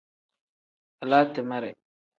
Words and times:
Alaa 1.01 1.31
timere. 1.35 1.71